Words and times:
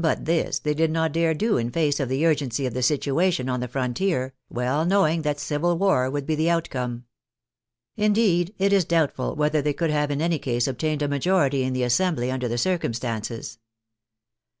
But 0.00 0.24
this 0.24 0.58
they 0.58 0.74
did 0.74 0.90
not 0.90 1.12
dare 1.12 1.32
do 1.32 1.58
in 1.58 1.70
face 1.70 2.00
of 2.00 2.08
the 2.08 2.26
urgency 2.26 2.66
of 2.66 2.74
the 2.74 2.82
situation 2.82 3.48
on 3.48 3.60
the 3.60 3.68
frontier, 3.68 4.34
well 4.48 4.84
knowing 4.84 5.22
that 5.22 5.38
civil 5.38 5.78
war 5.78 6.10
would 6.10 6.26
be 6.26 6.34
the 6.34 6.50
out 6.50 6.68
come. 6.70 7.04
Indeed, 7.96 8.52
it 8.58 8.72
is 8.72 8.84
doubtful 8.84 9.36
whether 9.36 9.62
they 9.62 9.72
could 9.72 9.90
have 9.90 10.10
in 10.10 10.18
63 10.18 10.54
64 10.54 10.54
THE 10.54 10.54
FRENCH 10.56 10.56
REVOLUTION 10.56 10.56
any 10.56 10.58
case 10.58 10.66
obtained 10.66 11.02
a 11.02 11.06
majority 11.08 11.62
in 11.62 11.72
the 11.72 11.84
Assembly 11.84 12.30
under 12.32 12.48
the 12.48 12.58
circumstances. 12.58 13.58